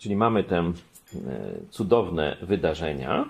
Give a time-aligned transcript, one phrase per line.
[0.00, 0.72] Czyli mamy te e,
[1.70, 3.28] cudowne wydarzenia.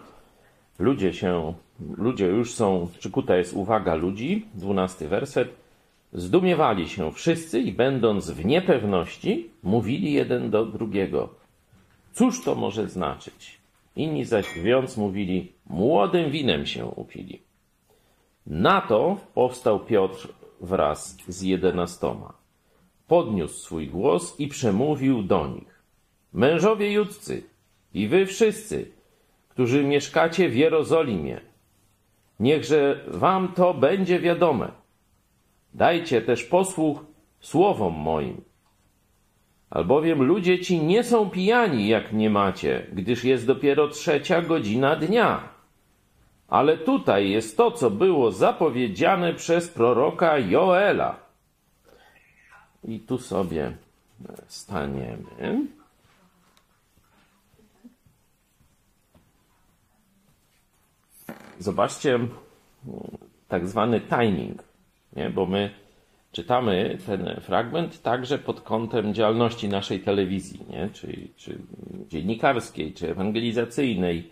[0.78, 1.54] Ludzie się,
[1.96, 5.48] ludzie już są, przykuta jest uwaga ludzi, dwunasty werset.
[6.12, 11.28] Zdumiewali się wszyscy i będąc w niepewności, mówili jeden do drugiego.
[12.12, 13.58] Cóż to może znaczyć?
[13.96, 17.42] Inni zaś wiąc mówili, młodym winem się upili.
[18.46, 20.28] Na to powstał Piotr
[20.60, 22.32] wraz z jedenastoma.
[23.08, 25.69] Podniósł swój głos i przemówił do nich.
[26.32, 27.42] Mężowie judzcy
[27.94, 28.90] i wy wszyscy,
[29.48, 31.40] którzy mieszkacie w Jerozolimie,
[32.40, 34.68] niechże wam to będzie wiadome.
[35.74, 37.04] Dajcie też posłuch
[37.40, 38.40] słowom moim.
[39.70, 45.48] Albowiem ludzie ci nie są pijani, jak nie macie, gdyż jest dopiero trzecia godzina dnia.
[46.48, 51.16] Ale tutaj jest to, co było zapowiedziane przez proroka Joela.
[52.84, 53.76] I tu sobie
[54.46, 55.66] staniemy.
[61.60, 62.18] Zobaczcie
[63.48, 64.64] tak zwany timing,
[65.16, 65.30] nie?
[65.30, 65.70] bo my
[66.32, 70.88] czytamy ten fragment także pod kątem działalności naszej telewizji, nie?
[70.92, 71.58] Czy, czy
[72.08, 74.30] dziennikarskiej, czy ewangelizacyjnej,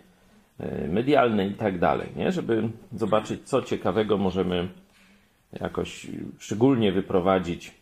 [0.60, 4.68] e, medialnej i tak dalej, żeby zobaczyć, co ciekawego możemy
[5.60, 6.06] jakoś
[6.38, 7.74] szczególnie wyprowadzić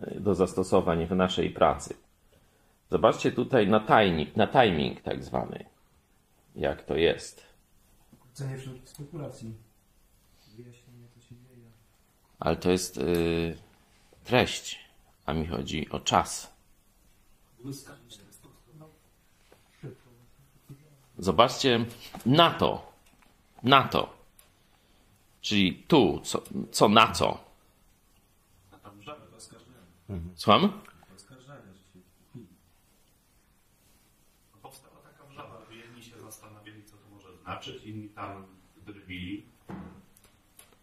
[0.00, 1.94] e, do zastosowań w naszej pracy.
[2.90, 5.64] Zobaczcie tutaj na timing, na timing tak zwany,
[6.56, 7.47] jak to jest.
[8.38, 9.54] Cenię wszelkich spekulacji.
[10.56, 11.70] Wyjaśnienie, co się dzieje.
[12.40, 13.58] Ale to jest y,
[14.24, 14.78] treść,
[15.26, 16.52] a mi chodzi o czas.
[21.18, 21.86] Zobaczcie
[22.26, 22.92] na to.
[23.62, 24.14] Na to.
[25.40, 26.42] Czyli tu, co,
[26.72, 27.44] co na co.
[30.34, 30.82] Słucham?
[34.62, 36.96] Powstała taka wrzawa, że jedni się zastanawiali, co
[37.68, 38.44] znaczyć, inni tam
[38.86, 39.42] drwili.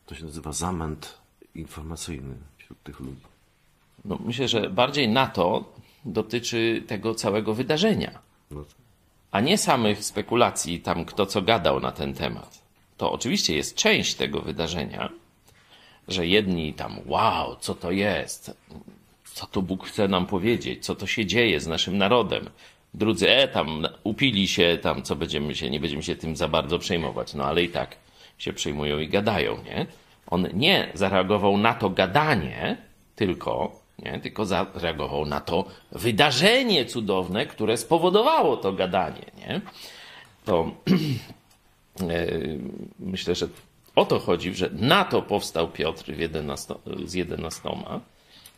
[0.05, 1.17] To się nazywa zamęt
[1.55, 3.21] informacyjny wśród tych ludzi.
[4.05, 5.73] No, myślę, że bardziej na to
[6.05, 8.19] dotyczy tego całego wydarzenia,
[8.51, 8.73] No to,
[9.31, 12.61] a nie samych spekulacji, tam kto co gadał na ten temat.
[12.97, 15.09] To oczywiście jest część tego wydarzenia,
[16.07, 18.57] że jedni tam, wow, co to jest,
[19.23, 22.49] co to Bóg chce nam powiedzieć, co to się dzieje z naszym narodem.
[22.95, 26.79] Drudzy, e, tam upili się, tam co będziemy się, nie będziemy się tym za bardzo
[26.79, 27.95] przejmować, no ale i tak
[28.37, 29.85] się przejmują i gadają, nie?
[30.27, 32.77] On nie zareagował na to gadanie,
[33.15, 39.61] tylko, nie, tylko zareagował na to wydarzenie cudowne, które spowodowało to gadanie, nie?
[40.45, 40.71] To
[42.01, 42.27] e,
[42.99, 43.47] myślę, że
[43.95, 46.73] o to chodzi, że na to powstał Piotr w 11,
[47.05, 47.99] z jedenastoma.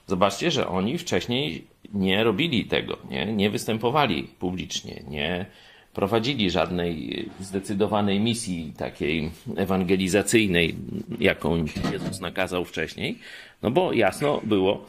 [0.07, 5.45] Zobaczcie, że oni wcześniej nie robili tego, nie, nie występowali publicznie, nie
[5.93, 10.75] prowadzili żadnej zdecydowanej misji takiej ewangelizacyjnej,
[11.19, 13.19] jaką Jezus nakazał wcześniej,
[13.61, 14.85] no bo jasno było,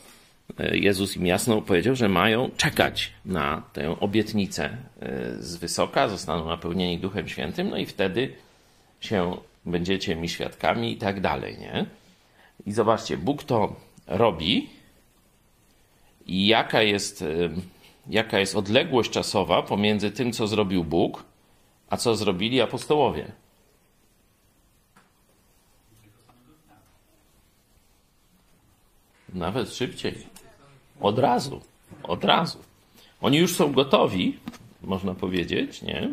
[0.59, 6.47] e, Jezus im jasno powiedział, że mają czekać na tę obietnicę e, z wysoka, zostaną
[6.47, 8.33] napełnieni Duchem Świętym, no i wtedy
[9.01, 9.37] się
[9.67, 11.87] będziecie mi świadkami i tak dalej, nie?
[12.67, 13.77] I zobaczcie, Bóg to
[14.07, 14.78] robi
[16.29, 17.25] jaka jest,
[18.09, 21.25] jaka jest odległość czasowa pomiędzy tym, co zrobił Bóg,
[21.91, 23.33] a co zrobili apostołowie.
[29.35, 30.27] Nawet szybciej.
[31.01, 31.61] Od razu.
[32.03, 32.59] Od razu.
[33.21, 34.39] Oni już są gotowi,
[34.83, 36.09] można powiedzieć, nie?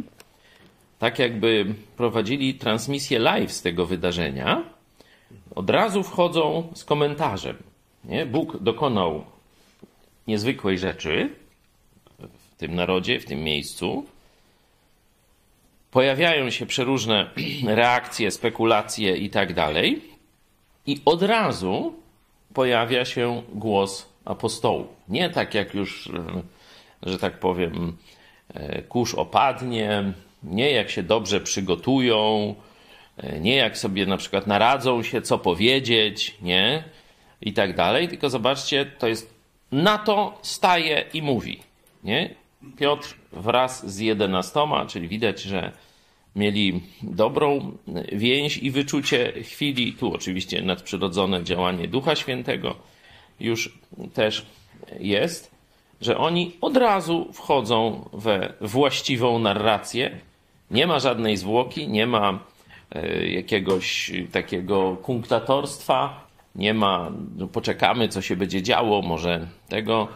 [1.00, 4.64] Tak jakby prowadzili transmisję live z tego wydarzenia.
[5.56, 7.58] Od razu wchodzą z komentarzem.
[8.06, 8.26] Nie?
[8.26, 9.26] Bóg dokonał
[10.28, 11.30] niezwykłej rzeczy
[12.20, 14.06] w tym narodzie, w tym miejscu.
[15.92, 17.30] Pojawiają się przeróżne
[17.68, 20.02] reakcje, spekulacje i tak dalej.
[20.88, 21.94] I od razu
[22.54, 24.88] pojawia się głos apostołów.
[25.10, 27.98] Nie tak jak już, e, że tak powiem,
[28.54, 30.14] e, kurz opadnie,
[30.44, 32.56] nie jak się dobrze przygotują,
[33.18, 36.84] e, nie jak sobie na przykład naradzą się, co powiedzieć, nie?
[37.42, 38.08] I tak dalej.
[38.08, 39.35] Tylko zobaczcie, to jest
[39.76, 41.60] na to staje i mówi.
[42.04, 42.36] Nie?
[42.78, 45.72] Piotr wraz z jedenastoma, czyli widać, że
[46.36, 47.78] mieli dobrą
[48.12, 49.94] więź i wyczucie chwili.
[49.94, 52.76] Tu oczywiście nadprzyrodzone działanie Ducha Świętego
[53.40, 53.80] już
[54.14, 54.46] też
[55.00, 55.52] jest,
[56.02, 60.20] że oni od razu wchodzą we właściwą narrację.
[60.72, 62.40] Nie ma żadnej zwłoki, nie ma
[62.92, 66.25] e, jakiegoś takiego kunktatorstwa,
[66.56, 70.08] nie ma, no poczekamy, co się będzie działo, może tego.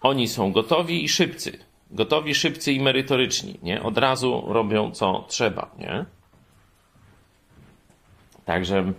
[0.00, 1.58] Oni są gotowi i szybcy.
[1.90, 3.82] Gotowi, szybcy i merytoryczni, nie?
[3.82, 6.04] Od razu robią co trzeba, nie?
[8.44, 8.92] Także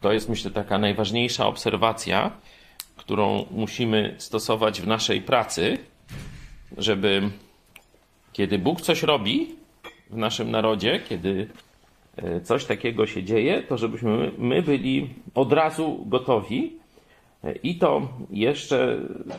[0.00, 2.30] to jest myślę taka najważniejsza obserwacja,
[2.96, 5.78] którą musimy stosować w naszej pracy,
[6.76, 7.30] żeby
[8.32, 9.56] kiedy Bóg coś robi
[10.10, 11.48] w naszym narodzie, kiedy
[12.42, 16.72] coś takiego się dzieje, to żebyśmy my byli od razu gotowi
[17.44, 18.98] e, i to jeszcze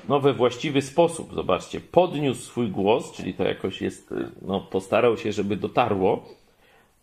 [0.09, 1.33] no, we właściwy sposób.
[1.33, 6.25] Zobaczcie, podniósł swój głos, czyli to jakoś jest, e, no, postarał się, żeby dotarło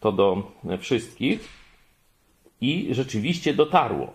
[0.01, 1.49] to do wszystkich
[2.61, 4.13] i rzeczywiście dotarło,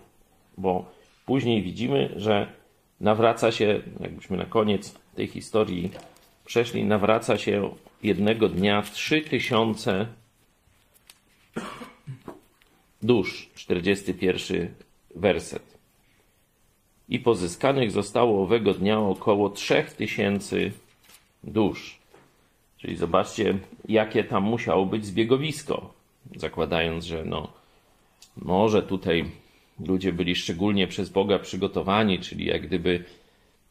[0.58, 0.84] bo
[1.26, 2.46] później widzimy, że
[3.00, 5.90] nawraca się, jakbyśmy na koniec tej historii
[6.44, 7.70] przeszli, nawraca się
[8.02, 10.06] jednego dnia trzy tysiące
[13.02, 13.50] dusz.
[13.54, 14.74] 41
[15.14, 15.78] werset.
[17.08, 20.72] I pozyskanych zostało owego dnia około trzech tysięcy
[21.44, 21.98] dusz.
[22.78, 23.58] Czyli zobaczcie,
[23.88, 25.94] jakie tam musiało być zbiegowisko.
[26.36, 27.52] Zakładając, że no,
[28.36, 29.24] może tutaj
[29.86, 33.04] ludzie byli szczególnie przez Boga przygotowani, czyli jak gdyby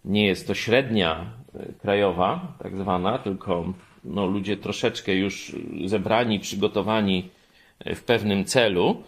[0.05, 1.25] nie jest to średnia
[1.55, 3.73] e, krajowa, tak zwana, tylko
[4.03, 5.55] no, ludzie troszeczkę już
[5.85, 7.29] zebrani, przygotowani
[7.85, 9.03] w pewnym celu,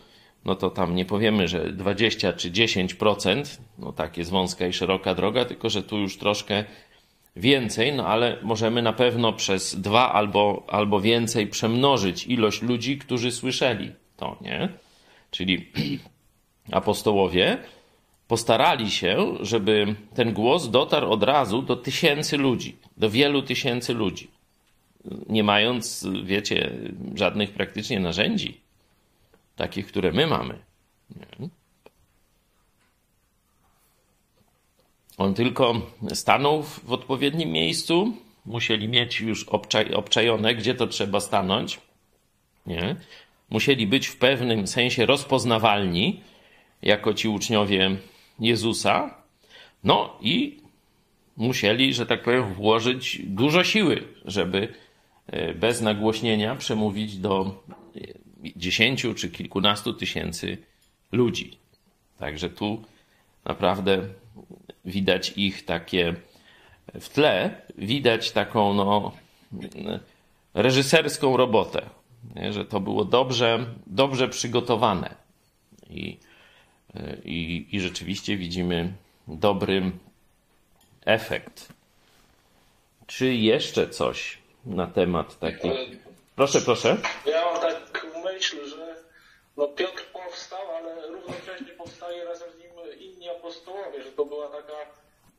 [0.45, 5.15] no to tam nie powiemy, że 20 czy 10%, no tak jest wąska i szeroka
[5.15, 6.63] droga, tylko że tu już troszkę
[7.35, 13.31] więcej, no ale możemy na pewno przez dwa albo, albo więcej przemnożyć ilość ludzi, którzy
[13.31, 14.69] słyszeli to, nie?
[15.31, 15.71] Czyli
[16.71, 17.57] apostołowie
[18.27, 24.27] postarali się, żeby ten głos dotarł od razu do tysięcy ludzi, do wielu tysięcy ludzi,
[25.29, 26.71] nie mając, wiecie,
[27.15, 28.61] żadnych praktycznie narzędzi,
[29.55, 30.59] takich, które my mamy.
[31.15, 31.49] Nie?
[35.17, 35.81] On tylko
[36.13, 38.13] stanął w odpowiednim miejscu,
[38.45, 39.45] musieli mieć już
[39.95, 41.79] obczajone, gdzie to trzeba stanąć.
[42.65, 42.95] Nie?
[43.49, 46.21] Musieli być w pewnym sensie rozpoznawalni
[46.81, 47.97] jako ci uczniowie
[48.39, 49.15] Jezusa.
[49.83, 50.57] No i
[51.37, 54.73] musieli, że tak powiem, włożyć dużo siły, żeby
[55.55, 57.63] bez nagłośnienia przemówić do
[58.55, 60.57] dziesięciu czy kilkunastu tysięcy
[61.11, 61.57] ludzi.
[62.17, 62.83] Także tu
[63.45, 64.01] naprawdę
[64.85, 66.15] widać ich takie
[66.99, 69.11] w tle, widać taką no,
[70.53, 71.81] reżyserską robotę,
[72.35, 72.53] nie?
[72.53, 75.15] że to było dobrze, dobrze przygotowane.
[75.89, 76.17] I
[77.25, 78.93] i, i rzeczywiście widzimy
[79.27, 79.91] dobry
[81.05, 81.73] efekt.
[83.07, 85.69] Czy jeszcze coś na temat taki?
[86.35, 86.97] Proszę, proszę.
[87.25, 88.95] Ja mam tak myśl, że
[89.57, 92.69] no Piotr powstał, ale równocześnie powstaje razem z nim
[92.99, 94.77] inni apostołowie, że to była taka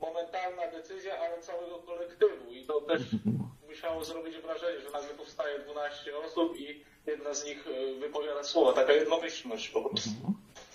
[0.00, 3.02] momentalna decyzja, ale całego kolektywu i to też
[3.68, 8.72] musiało zrobić wrażenie, że nagle powstaje 12 osób i jedna z nich e, wypowiada słowa,
[8.72, 10.10] taka jednomyślność po prostu.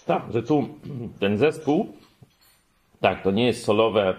[0.05, 0.67] Tak, że tu
[1.19, 1.93] ten zespół,
[3.01, 4.15] tak, to nie jest solowe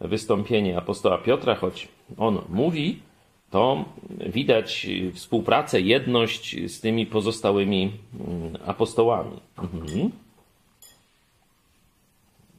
[0.00, 1.88] wystąpienie apostoła Piotra, choć
[2.18, 3.02] on mówi,
[3.52, 3.84] to
[4.26, 9.40] widać współpracę, jedność z tymi pozostałymi mm, apostołami.
[9.58, 10.10] Mhm.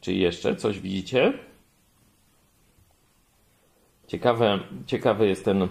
[0.01, 1.33] Czy jeszcze coś widzicie?
[4.07, 5.67] Ciekawe, ciekawe jest ten,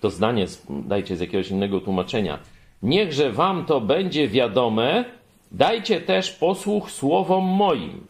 [0.00, 2.38] to zdanie, dajcie z jakiegoś innego tłumaczenia.
[2.82, 5.04] Niechże wam to będzie wiadome,
[5.52, 8.06] Dajcie też posłuch słowom moim.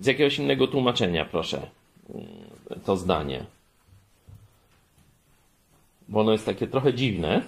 [0.00, 1.66] Z jakiegoś innego tłumaczenia, proszę,
[2.84, 3.44] to zdanie.
[6.10, 7.42] Bo ono jest takie trochę dziwne.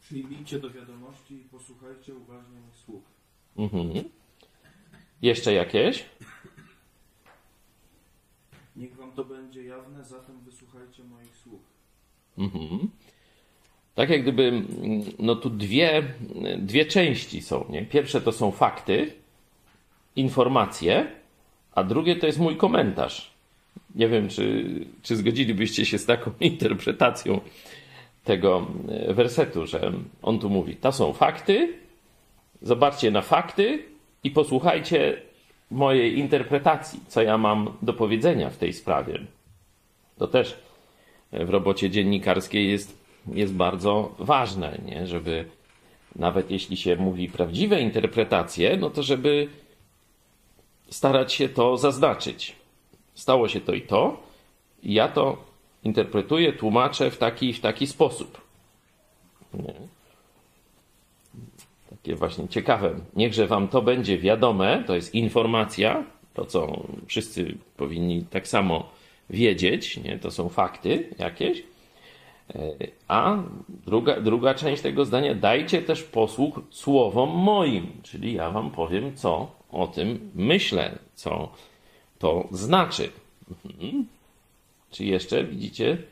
[0.00, 3.02] Przyjmijcie do wiadomości i posłuchajcie uważnie moich słów.
[3.56, 4.04] Mhm.
[5.22, 6.04] Jeszcze jakieś?
[8.76, 11.60] Niech wam to będzie jawne, zatem wysłuchajcie moich słów.
[12.38, 12.88] Mhm
[13.98, 14.62] tak jak gdyby,
[15.18, 16.02] no tu dwie,
[16.58, 17.64] dwie części są.
[17.68, 17.86] Nie?
[17.86, 19.12] Pierwsze to są fakty,
[20.16, 21.12] informacje,
[21.72, 23.30] a drugie to jest mój komentarz.
[23.94, 24.64] Nie wiem, czy,
[25.02, 27.40] czy zgodzilibyście się z taką interpretacją
[28.24, 29.92] tego e, wersetu, że
[30.22, 31.72] on tu mówi: To są fakty,
[32.62, 33.84] zobaczcie na fakty
[34.24, 35.22] i posłuchajcie
[35.70, 39.18] mojej interpretacji, co ja mam do powiedzenia w tej sprawie.
[40.18, 40.58] To też
[41.32, 42.98] w robocie dziennikarskiej jest
[43.32, 45.06] jest bardzo ważne, nie?
[45.06, 45.44] żeby
[46.16, 49.48] nawet jeśli się mówi prawdziwe interpretacje, no to żeby
[50.90, 52.56] starać się to zaznaczyć.
[53.18, 54.16] Stało się to i to,
[54.82, 55.36] i ja to
[55.84, 58.40] interpretuję, tłumaczę w taki w taki sposób.
[59.54, 59.74] Nie?
[61.90, 62.94] Takie właśnie ciekawe.
[63.16, 68.90] Niechże wam to będzie wiadome, to jest informacja, to co wszyscy powinni tak samo
[69.30, 70.18] wiedzieć, nie?
[70.18, 71.62] to są fakty jakieś.
[72.54, 72.70] E,
[73.08, 73.36] a
[73.86, 79.50] druga, druga część tego zdania, dajcie też posłuch słowom moim, czyli ja wam powiem, co
[79.70, 81.52] o tym myślę, co
[82.18, 83.12] to znaczy.
[83.64, 84.06] Mhm.
[84.90, 86.02] Czy jeszcze widzicie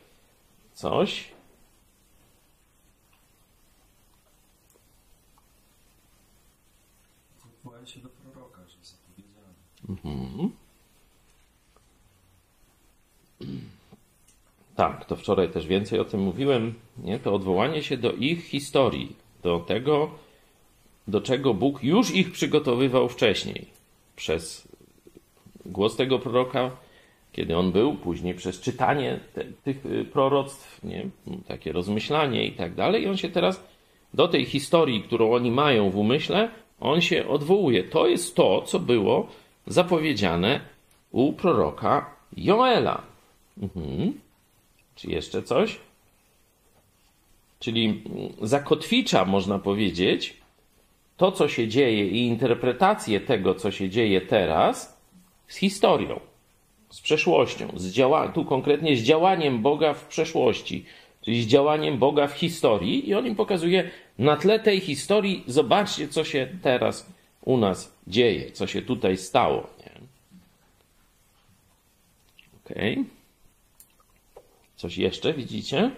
[0.75, 1.37] coś?
[7.85, 8.77] Się do proroka, że.
[9.89, 10.51] Mhm.
[14.77, 16.75] Tak, to wczoraj też więcej o tym mówiłem.
[16.99, 17.19] Nie?
[17.19, 20.11] To odwołanie się do ich historii, do tego,
[21.09, 23.67] do czego Bóg już ich przygotowywał wcześniej.
[24.17, 24.69] Przez
[25.67, 26.71] głos tego proroka,
[27.33, 31.07] kiedy on był, później przez czytanie te, tych y, proroctw, nie?
[31.49, 33.03] takie rozmyślanie i tak dalej.
[33.03, 33.65] I on się teraz
[34.15, 36.49] do tej historii, którą oni mają w umyśle,
[36.81, 37.85] on się odwołuje.
[37.85, 39.29] To jest to, co było
[39.67, 40.61] zapowiedziane
[41.11, 43.03] u proroka Joela.
[43.63, 44.13] Mhm.
[44.95, 45.79] Czy jeszcze coś?
[47.61, 48.03] Czyli
[48.43, 50.37] zakotwicza, można powiedzieć,
[51.17, 54.96] to, co się dzieje i interpretację tego, co się dzieje teraz,
[55.49, 56.21] z historią,
[56.91, 60.85] z przeszłością, z działa- tu konkretnie z działaniem Boga w przeszłości,
[61.23, 66.09] czyli z działaniem Boga w historii, i on im pokazuje, na tle tej historii, zobaczcie,
[66.09, 67.07] co się teraz
[67.45, 69.71] u nas dzieje, co się tutaj stało.
[69.81, 69.93] Nie?
[72.65, 73.05] Okay.
[74.77, 75.91] Coś jeszcze widzicie?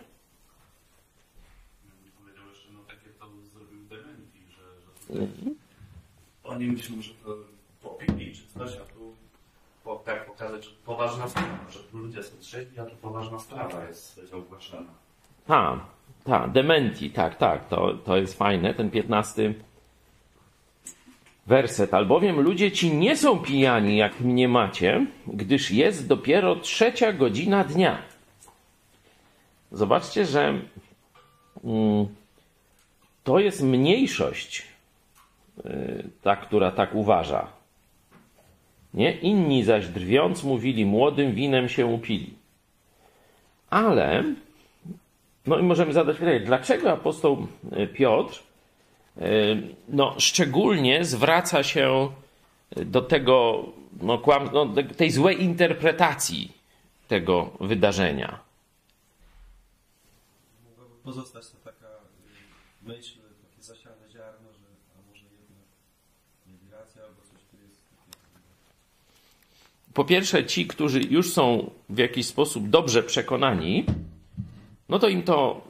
[6.45, 7.37] Oni myślą, że to
[7.83, 8.98] popili czy coś, a
[9.89, 13.85] po, tak pokazać, że poważna sprawa, że tu ludzie są trzeźwi, a tu poważna sprawa
[13.85, 14.91] jest ogłaszana.
[15.49, 15.81] Ha,
[16.25, 19.55] ta, dementi, tak, tak, to, to jest fajne, ten piętnasty
[21.47, 21.95] werset.
[21.95, 28.03] Albowiem ludzie ci nie są pijani, jak mnie macie, gdyż jest dopiero trzecia godzina dnia.
[29.73, 30.61] Zobaczcie, że
[31.65, 32.07] mm,
[33.25, 34.67] to jest mniejszość,
[35.67, 37.58] y, ta, która tak uważa.
[38.95, 39.13] Nie?
[39.13, 42.35] Inni zaś drwiąc mówili, młodym winem się upili.
[43.71, 44.25] Ale,
[45.47, 47.47] no i możemy zadać pytanie, dlaczego apostoł
[47.79, 48.43] y, Piotr
[49.17, 49.23] y,
[49.89, 52.09] no, szczególnie zwraca się
[52.77, 53.65] do tego,
[54.03, 54.67] no, kłam, no,
[54.97, 56.53] tej złej interpretacji
[57.09, 58.49] tego wydarzenia
[61.09, 61.91] pozostać to taka
[62.83, 64.67] myśl, takie zasiane ziarno, że
[64.97, 65.69] a może jednak
[66.47, 68.27] nie racja, albo coś tu jest takiego.
[69.95, 73.85] Po pierwsze, ci, którzy już są w jakiś sposób dobrze przekonani,
[74.89, 75.69] no to im to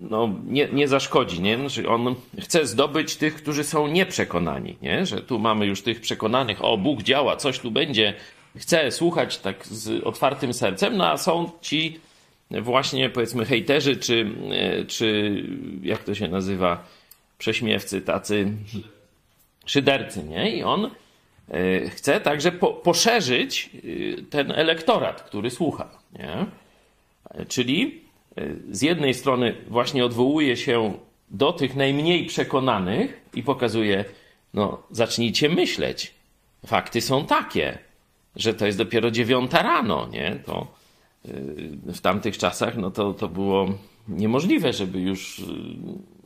[0.00, 1.58] no, nie, nie zaszkodzi, nie?
[1.58, 5.06] Znaczy on chce zdobyć tych, którzy są nieprzekonani, nie?
[5.06, 8.14] Że tu mamy już tych przekonanych, o Bóg działa, coś tu będzie,
[8.56, 12.00] chce słuchać tak z otwartym sercem, no a są ci
[12.50, 14.30] właśnie powiedzmy hejterzy, czy,
[14.88, 15.34] czy
[15.82, 16.84] jak to się nazywa,
[17.38, 18.52] prześmiewcy, tacy
[19.66, 20.56] szydercy, nie?
[20.56, 20.90] I on
[21.90, 26.46] chce także po, poszerzyć e, ten elektorat, który słucha, nie?
[27.48, 28.00] Czyli
[28.36, 30.98] e, z jednej strony właśnie odwołuje się
[31.30, 34.04] do tych najmniej przekonanych i pokazuje,
[34.54, 36.14] no zacznijcie myśleć.
[36.66, 37.78] Fakty są takie,
[38.36, 40.36] że to jest dopiero dziewiąta rano, nie?
[40.46, 40.66] To
[41.84, 43.68] w tamtych czasach no to, to było
[44.08, 45.42] niemożliwe, żeby już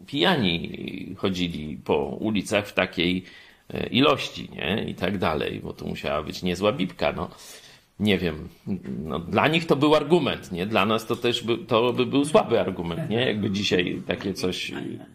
[0.07, 3.27] pijani chodzili po ulicach w takiej e,
[3.91, 4.85] ilości, nie?
[4.89, 7.31] I tak dalej, bo to musiała być niezła bibka, no.
[8.01, 8.49] Nie wiem,
[9.05, 10.67] no, dla nich to był argument, nie?
[10.67, 13.27] Dla nas to też by, to by był słaby argument, nie?
[13.27, 14.73] Jakby dzisiaj takie coś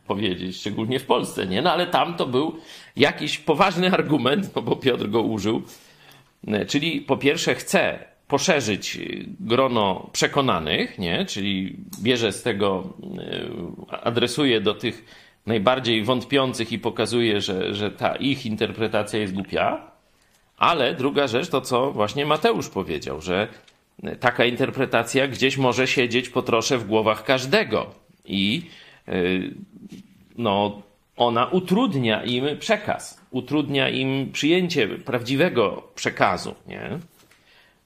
[0.08, 1.62] powiedzieć, szczególnie w Polsce, nie?
[1.62, 2.55] No ale tam to był
[2.96, 5.62] jakiś poważny argument, no bo Piotr go użył.
[6.48, 9.00] E, czyli po pierwsze chce poszerzyć
[9.39, 11.25] grono przekonanych, nie?
[11.25, 12.93] czyli bierze z tego,
[13.89, 15.05] e, adresuje do tych
[15.45, 19.91] najbardziej wątpiących i pokazuje, że, że ta ich interpretacja jest głupia.
[20.57, 23.48] Ale druga rzecz to, co właśnie Mateusz powiedział, że
[24.19, 27.86] taka interpretacja gdzieś może siedzieć po trosze w głowach każdego
[28.25, 28.69] i
[29.07, 29.13] e,
[30.38, 30.81] no,
[31.17, 36.55] ona utrudnia im przekaz, utrudnia im przyjęcie prawdziwego przekazu.
[36.67, 37.00] Nie?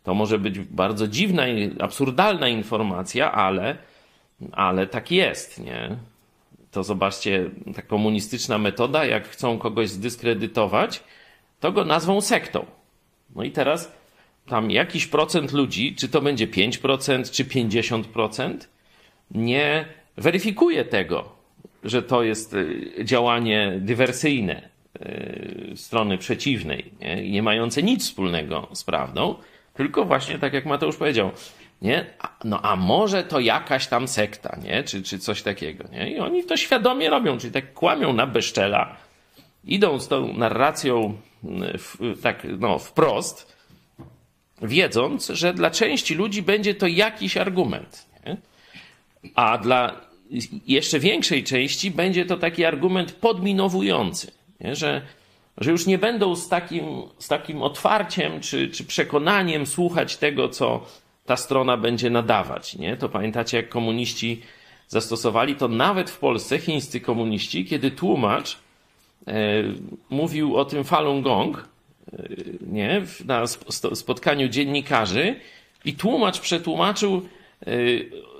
[0.03, 3.77] To może być bardzo dziwna i absurdalna informacja, ale,
[4.51, 5.97] ale tak jest, nie?
[6.75, 11.03] To zobaczcie, ta komunistyczna metoda, jak chcą kogoś zdyskredytować,
[11.60, 12.65] to go nazwą sektą.
[13.36, 13.91] No i teraz
[14.48, 18.58] tam jakiś procent ludzi, czy to będzie 5%, czy 50%,
[19.32, 19.86] nie
[20.17, 21.32] weryfikuje tego,
[21.84, 24.70] że to jest y, działanie dywersyjne
[25.05, 29.36] y, strony przeciwnej, nie, nie mające nic wspólnego z prawdą,
[29.75, 31.32] Tylko właśnie tak jak Mateusz powiedział,
[31.82, 32.05] nie?
[32.44, 34.84] No a może to jakaś tam sekta, nie?
[34.84, 36.12] Czy, czy coś takiego, nie?
[36.12, 38.96] I oni to świadomie robią, czyli tak kłamią na bezczela,
[39.63, 43.55] idą z tą narracją mm, w, tak no, wprost,
[44.62, 48.05] wiedząc, że dla części ludzi będzie to jakiś argument.
[48.25, 48.38] Nie?
[49.36, 50.01] A dla
[50.67, 54.75] jeszcze większej części będzie to taki argument podminowujący, nie?
[54.75, 55.01] Że,
[55.58, 56.86] że już nie będą z takim,
[57.20, 60.86] z takim otwarciem czy, czy przekonaniem słuchać tego, co
[61.25, 62.75] ta strona będzie nadawać.
[62.75, 62.98] Nie?
[62.98, 64.41] To pamiętacie, jak komuniści
[64.88, 68.58] zastosowali to nawet w Polsce, chińscy komuniści, kiedy tłumacz
[69.27, 69.34] e,
[70.10, 71.70] mówił o tym Falun Gong
[72.13, 72.17] e,
[72.62, 73.01] nie?
[73.25, 73.48] na
[73.94, 75.36] spotkaniu dziennikarzy
[75.86, 77.22] i tłumacz przetłumaczył
[77.67, 77.72] e,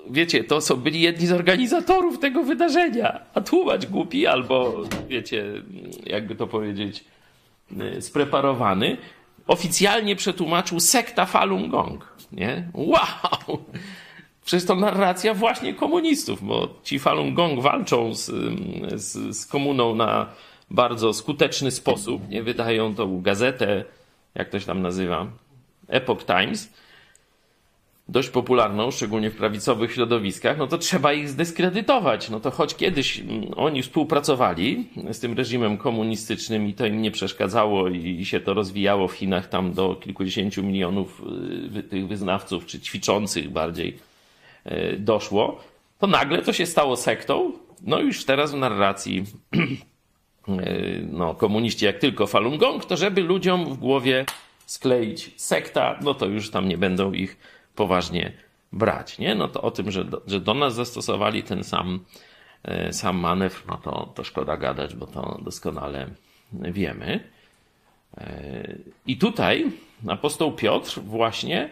[0.10, 5.46] wiecie, to są byli jedni z organizatorów tego wydarzenia, a tłumacz głupi albo, wiecie,
[6.06, 7.04] jakby to powiedzieć,
[7.98, 8.98] y, spreparowany,
[9.48, 12.70] oficjalnie przetłumaczył sekta Falun Gong, nie?
[12.74, 13.66] Wow!
[14.46, 18.32] Przecież to narracja właśnie komunistów, bo ci Falun Gong walczą z,
[18.96, 20.30] z, z komuną na
[20.72, 22.44] bardzo skuteczny sposób, nie?
[22.44, 23.86] Wydają tą gazetę,
[24.36, 25.28] jak to się tam nazywa,
[25.88, 26.74] Epoch Times,
[28.08, 32.30] dość popularną, szczególnie w prawicowych środowiskach, no to trzeba ich zdyskredytować.
[32.30, 37.12] No to choć kiedyś mm, oni współpracowali z tym reżimem komunistycznym i to im nie
[37.12, 41.22] przeszkadzało i się to rozwijało w Chinach tam do kilkudziesięciu milionów
[41.78, 43.98] y, tych wyznawców, czy ćwiczących bardziej
[44.66, 45.60] y, doszło,
[46.00, 47.52] to nagle to się stało sektą.
[47.82, 49.24] No już teraz w narracji
[50.50, 54.26] y, no, komuniści jak tylko Falun Gong, to żeby ludziom w głowie
[54.66, 57.38] skleić sekta, no to już tam nie będą ich
[57.76, 58.32] poważnie
[58.76, 59.18] brać.
[59.18, 59.36] Nie?
[59.36, 62.00] No to o tym, że do, że do nas zastosowali ten sam,
[62.64, 66.08] e, sam manewr, no to, to szkoda gadać, bo to doskonale
[66.54, 67.20] wiemy.
[68.18, 68.76] E,
[69.08, 69.66] I tutaj
[70.08, 71.70] apostoł Piotr właśnie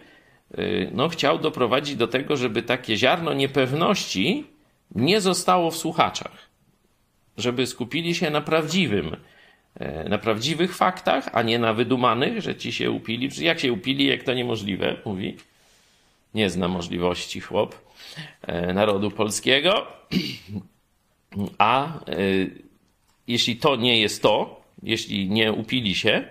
[0.51, 4.45] e, no, chciał doprowadzić do tego, żeby takie ziarno niepewności
[4.95, 6.50] nie zostało w słuchaczach.
[7.38, 9.16] Żeby skupili się na prawdziwym,
[10.09, 13.29] na prawdziwych faktach, a nie na wydumanych, że ci się upili.
[13.46, 15.37] Jak się upili, jak to niemożliwe, mówi
[16.33, 17.75] nie zna możliwości chłop
[18.41, 19.87] e, narodu polskiego.
[21.57, 22.13] A e,
[23.27, 26.24] jeśli to nie jest to, jeśli nie upili się,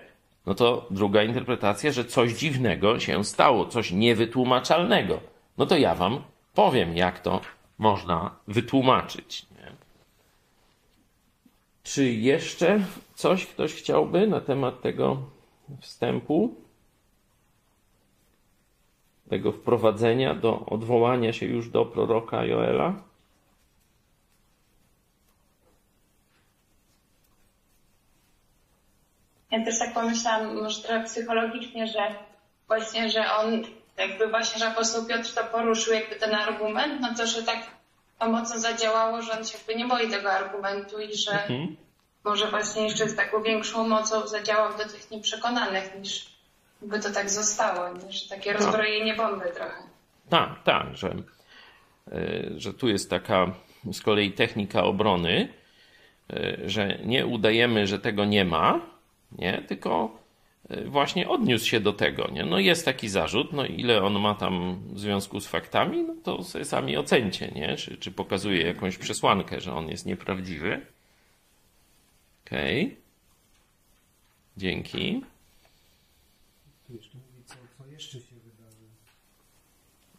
[0.45, 5.19] no to druga interpretacja, że coś dziwnego się stało, coś niewytłumaczalnego.
[5.57, 7.41] No to ja wam powiem, jak to
[7.77, 9.45] można wytłumaczyć.
[11.83, 12.79] Czy jeszcze
[13.15, 15.17] coś ktoś chciałby na temat tego
[15.81, 16.55] wstępu?
[19.29, 22.93] Tego wprowadzenia do odwołania się już do proroka Joela?
[29.51, 32.15] Ja też tak pomyślałam, może trochę psychologicznie, że
[32.67, 33.63] właśnie, że on
[33.97, 37.57] jakby właśnie, że apostoł Piotr to poruszył jakby ten argument, no to, że tak
[38.19, 41.75] to mocno zadziałało, że on się jakby nie boi tego argumentu i że mhm.
[42.23, 46.32] może właśnie jeszcze z taką większą mocą zadziałał do tych nieprzekonanych niż
[46.83, 48.11] by to tak zostało, nie?
[48.11, 49.83] że takie rozbrojenie bomby trochę.
[50.29, 51.15] Tak, tak, że,
[52.11, 53.53] e, że tu jest taka
[53.91, 55.53] z kolei technika obrony,
[56.33, 58.81] e, że nie udajemy, że tego nie ma,
[59.31, 59.61] nie?
[59.67, 60.17] tylko
[60.69, 62.27] e, właśnie odniósł się do tego.
[62.31, 62.45] Nie?
[62.45, 66.43] No jest taki zarzut, no ile on ma tam w związku z faktami, no to
[66.43, 67.75] sobie sami ocencie, nie?
[67.75, 70.81] Czy, czy pokazuje jakąś przesłankę, że on jest nieprawdziwy.
[72.45, 72.83] Okej.
[72.85, 72.97] Okay.
[74.57, 75.21] Dzięki.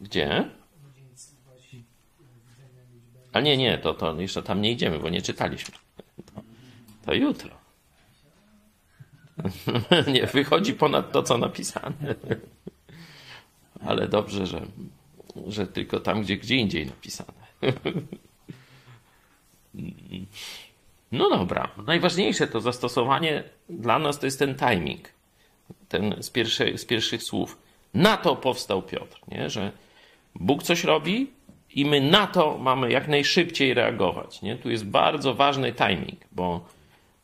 [0.01, 0.49] Gdzie?
[3.33, 5.75] A nie, nie, to, to jeszcze tam nie idziemy, bo nie czytaliśmy.
[6.25, 6.41] To,
[7.05, 7.49] to jutro.
[10.13, 12.15] nie, wychodzi ponad to, co napisane.
[13.85, 14.61] Ale dobrze, że,
[15.47, 17.33] że tylko tam, gdzie, gdzie indziej napisane.
[21.11, 21.71] no dobra.
[21.87, 25.14] Najważniejsze to zastosowanie dla nas to jest ten timing.
[25.89, 26.31] Ten z,
[26.81, 27.57] z pierwszych słów.
[27.93, 29.49] Na to powstał Piotr, nie?
[29.49, 29.71] że
[30.35, 31.27] Bóg coś robi
[31.75, 34.41] i my na to mamy jak najszybciej reagować.
[34.41, 34.55] Nie?
[34.55, 36.65] Tu jest bardzo ważny timing, bo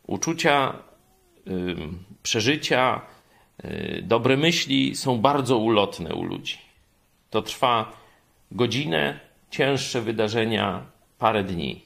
[0.08, 0.74] uczucia,
[2.24, 3.02] przeżycia,
[3.66, 6.58] y, dobre myśli są bardzo ulotne u ludzi.
[7.30, 7.92] To trwa
[8.52, 9.20] godzinę,
[9.50, 10.86] cięższe wydarzenia
[11.20, 11.86] parę dni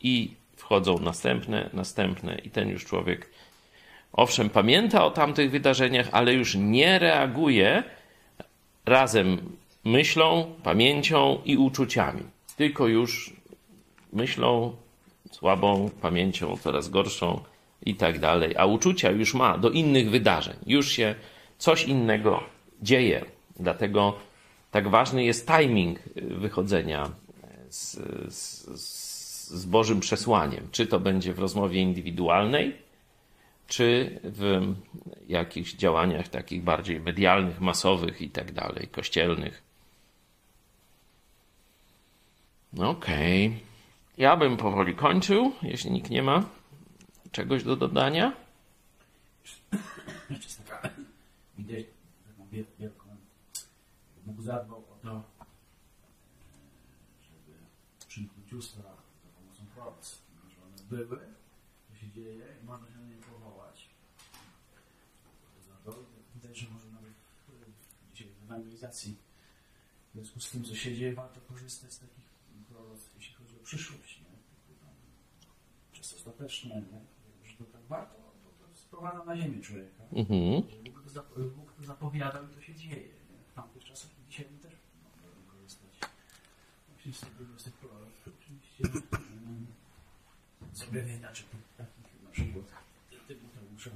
[0.00, 3.30] i wchodzą następne, następne i ten już człowiek
[4.12, 7.82] owszem pamięta o tamtych wydarzeniach, ale już nie reaguje
[8.86, 9.38] razem
[9.84, 12.22] myślą, pamięcią i uczuciami.
[12.56, 13.32] Tylko już
[14.12, 14.76] myślą
[15.30, 17.40] słabą, pamięcią coraz gorszą
[17.86, 18.54] i tak dalej.
[18.56, 20.56] A uczucia już ma do innych wydarzeń.
[20.66, 21.14] Już się
[21.58, 22.44] coś innego
[22.82, 23.24] dzieje
[23.60, 24.14] Dlatego
[24.70, 27.10] tak ważny jest timing wychodzenia
[27.68, 27.98] z,
[28.34, 28.66] z,
[29.50, 30.68] z Bożym przesłaniem.
[30.72, 32.76] Czy to będzie w rozmowie indywidualnej,
[33.70, 34.74] czy w
[35.28, 39.62] jakichś działaniach takich bardziej medialnych, masowych i tak dalej, kościelnych.
[42.78, 43.46] Okej.
[43.46, 43.60] Okay.
[44.18, 46.44] Ja bym powoli kończył, jeśli nikt nie ma
[47.32, 48.32] czegoś do dodania.
[50.30, 50.88] Jeszcze taka
[51.58, 51.84] widać
[52.26, 53.04] taką wielką.
[54.26, 55.22] Bóg zadbał o to,
[57.22, 57.58] żeby
[58.08, 61.18] przymknąć usta za pomocą proroc, że one były,
[61.88, 63.88] to się dzieje i można się na nie powołać.
[66.34, 67.12] Widać, że może nawet
[68.62, 68.90] w, dzisiaj
[70.10, 72.24] w związku z tym, co się dzieje, warto korzystać z takich
[72.68, 74.20] proroc, jeśli chodzi o przyszłość.
[74.20, 74.40] Nie?
[75.92, 77.00] Czas ostateczny, nie?
[77.50, 80.02] że to tak warto, bo to sprowadza na ziemię człowieka.
[80.12, 80.62] Mhm.
[80.84, 83.08] Bóg, to zap- Bóg to zapowiadał i to się dzieje.
[83.08, 83.44] Nie?
[83.50, 84.72] W tamtych czasach i dzisiaj też
[85.16, 85.90] możemy korzystać
[86.88, 88.08] właśnie z tego z tych proroc.
[88.40, 89.66] Oczywiście um,
[90.72, 91.42] z objawienia, czy
[91.76, 92.64] takich na przykład
[93.28, 93.90] Tymoteusza,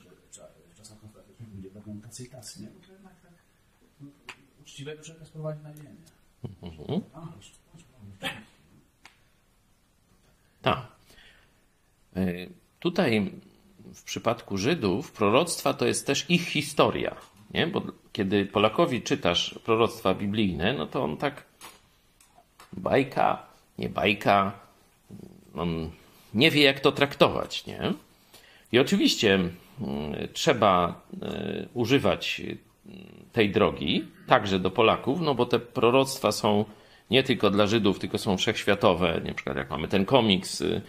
[0.00, 2.68] że cza- w czasach ostatecznych ludzie będą tacy i tacy, nie?
[2.68, 3.29] Bo to jednak tak
[4.70, 5.90] uczciwego człowieka sprowadzi na ziemię.
[6.62, 7.00] Mhm.
[10.62, 10.86] Tak.
[12.16, 13.32] Y, Tutaj
[13.94, 17.16] w przypadku Żydów proroctwa to jest też ich historia.
[17.54, 17.66] Nie?
[17.66, 21.44] Bo kiedy Polakowi czytasz proroctwa biblijne, no to on tak
[22.72, 23.46] bajka,
[23.78, 24.60] nie bajka,
[25.54, 25.90] on
[26.34, 27.66] nie wie jak to traktować.
[27.66, 27.92] Nie?
[28.72, 29.52] I oczywiście mm,
[30.32, 32.42] trzeba y, używać
[33.32, 36.64] tej drogi także do Polaków, no bo te proroctwa są
[37.10, 39.20] nie tylko dla Żydów, tylko są wszechświatowe.
[39.24, 40.82] Na przykład jak mamy ten komiks y,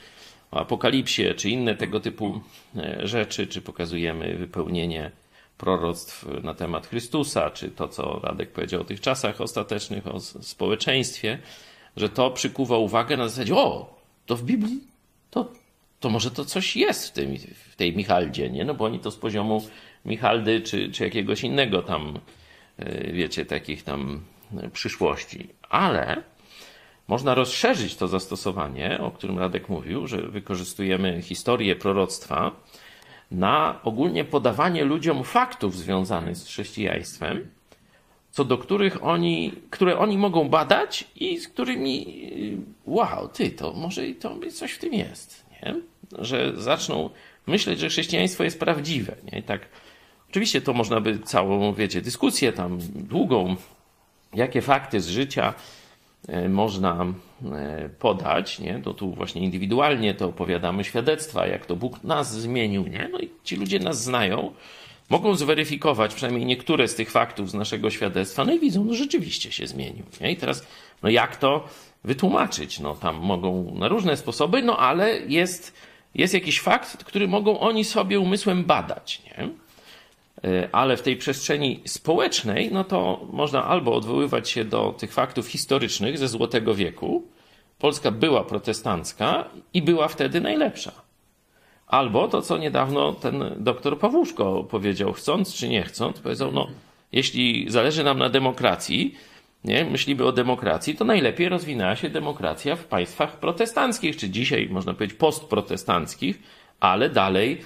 [0.52, 2.42] o apokalipsie, czy inne tego typu
[2.76, 5.12] e, rzeczy, czy pokazujemy wypełnienie
[5.58, 11.40] proroctw na temat Chrystusa, czy to, co Radek powiedział o tych czasach ostatecznych, o społeczeństwie,
[11.98, 14.80] że to przykuwa uwagę na zasadzie, o, to w Biblii,
[15.32, 15.52] to,
[16.00, 17.36] to może to coś jest w, tym,
[17.70, 18.66] w tej Michaldzie, nie?
[18.66, 19.62] No bo oni to z poziomu
[20.06, 22.20] Michaldy, czy, czy jakiegoś innego tam,
[22.78, 24.22] e, wiecie, takich tam
[24.58, 25.50] e, przyszłości.
[25.70, 26.24] Ale
[27.08, 32.52] można rozszerzyć to zastosowanie, o którym Radek mówił, że wykorzystujemy historię proroctwa
[33.32, 37.48] na ogólnie podawanie ludziom faktów związanych z chrześcijaństwem,
[38.32, 43.74] co do których oni, które oni mogą badać i z którymi, y, wow, ty, to
[43.74, 45.76] może i to coś w tym jest, nie?
[46.20, 47.10] Że zaczną
[47.48, 49.40] myśleć, że chrześcijaństwo jest prawdziwe, nie?
[49.40, 49.62] I tak,
[50.32, 53.56] oczywiście to można by całą, wiecie, dyskusję tam długą,
[54.34, 55.54] jakie fakty z życia
[56.28, 57.06] e, można
[57.46, 58.80] e, podać, nie?
[58.84, 63.10] To tu właśnie indywidualnie to opowiadamy świadectwa, jak to Bóg nas zmienił, nie?
[63.12, 64.52] No i ci ludzie nas znają,
[65.10, 69.52] mogą zweryfikować przynajmniej niektóre z tych faktów z naszego świadectwa, no i widzą, no rzeczywiście
[69.52, 70.32] się zmienił, nie?
[70.32, 70.68] I teraz,
[71.04, 71.68] no jak to
[72.04, 72.80] wytłumaczyć?
[72.80, 75.74] No tam mogą na różne sposoby, no ale jest,
[76.16, 79.50] jest jakiś fakt, który mogą oni sobie umysłem badać, nie?
[80.44, 85.48] E, ale w tej przestrzeni społecznej, no to można albo odwoływać się do tych faktów
[85.48, 87.24] historycznych ze Złotego Wieku.
[87.80, 90.92] Polska była protestancka i była wtedy najlepsza.
[91.88, 96.68] Albo to, co niedawno ten doktor Pawłuszko powiedział, chcąc czy nie chcąc, powiedział, no,
[97.12, 99.16] jeśli zależy nam na demokracji,
[99.64, 104.94] nie, myślimy o demokracji, to najlepiej rozwinęła się demokracja w państwach protestanckich, czy dzisiaj można
[104.94, 106.40] powiedzieć postprotestanckich,
[106.80, 107.62] ale dalej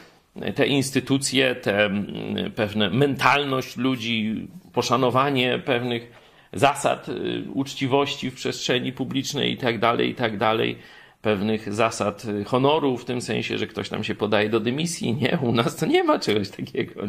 [0.55, 6.11] te instytucje, te mm, pewne mentalność ludzi, poszanowanie pewnych
[6.53, 10.77] zasad y, uczciwości w przestrzeni publicznej i tak dalej, i tak dalej,
[11.21, 15.13] pewnych zasad y, honoru, w tym sensie, że ktoś tam się podaje do dymisji.
[15.13, 17.01] Nie, u nas to nie ma czegoś takiego.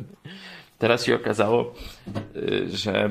[0.78, 1.74] Teraz się okazało,
[2.36, 3.10] y, że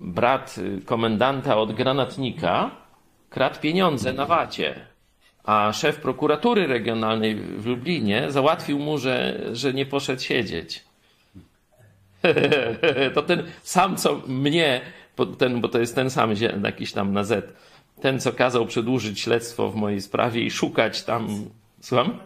[0.00, 2.70] brat komendanta od granatnika
[3.30, 4.74] kradł pieniądze na wacie
[5.48, 10.84] a szef prokuratury regionalnej w Lublinie załatwił mu, że, że nie poszedł siedzieć.
[13.14, 14.80] To ten sam, co mnie,
[15.38, 16.34] ten, bo to jest ten sam,
[16.64, 17.56] jakiś tam na Z,
[18.00, 21.44] ten, co kazał przedłużyć śledztwo w mojej sprawie i szukać tam.
[21.80, 22.18] Słucham?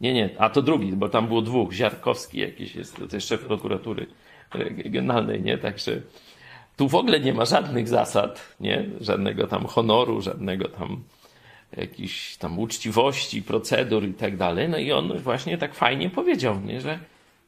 [0.00, 1.72] Nie, nie, a to drugi, bo tam było dwóch.
[1.72, 4.06] Ziarkowski jakiś jest, to jest szef prokuratury
[4.54, 5.58] regionalnej, nie?
[5.58, 6.00] Także
[6.76, 8.84] tu w ogóle nie ma żadnych zasad, nie?
[9.00, 11.02] Żadnego tam honoru, żadnego tam
[11.76, 14.68] jakiejś tam uczciwości, procedur i tak dalej.
[14.68, 16.98] No i on właśnie tak fajnie powiedział, nie, że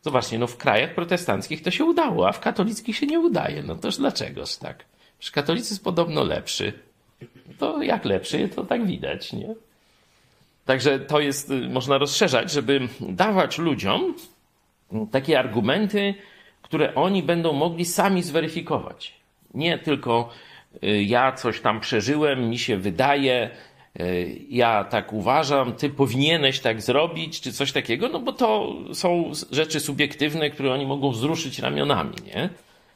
[0.02, 3.62] zobaczcie, no w krajach protestanckich to się udało, a w katolickich się nie udaje.
[3.62, 4.84] No toż dlaczegoż tak?
[5.18, 6.72] Przecież katolicyzm podobno lepszy.
[7.58, 9.54] To jak lepszy, to tak widać, nie?
[10.64, 14.14] Także to jest, y, można rozszerzać, żeby dawać ludziom
[15.10, 16.14] takie argumenty,
[16.62, 19.14] które oni będą mogli sami zweryfikować.
[19.54, 20.30] Nie tylko
[20.84, 23.50] y, ja coś tam przeżyłem, mi się wydaje,
[24.48, 29.80] ja tak uważam, ty powinieneś tak zrobić, czy coś takiego, no bo to są rzeczy
[29.80, 32.50] subiektywne, które oni mogą wzruszyć ramionami, nie?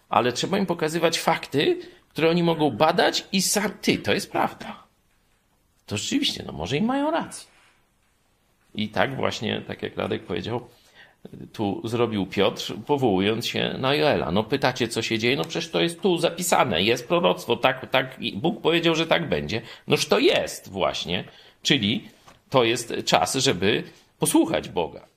[0.09, 4.83] Ale trzeba im pokazywać fakty, które oni mogą badać i sam, ty, to jest prawda.
[5.87, 7.51] To rzeczywiście, no może i mają rację.
[8.75, 10.69] I tak właśnie, tak jak Radek powiedział,
[11.53, 14.31] tu zrobił Piotr, powołując się na Joela.
[14.33, 15.37] No pytacie, co się dzieje?
[15.37, 19.63] No przecież to jest tu zapisane, jest proroctwo, tak, tak, Bóg powiedział, że tak będzie.
[19.87, 21.25] Noż to jest właśnie,
[21.63, 22.09] czyli
[22.51, 23.83] to jest czas, żeby
[24.19, 25.10] posłuchać Boga.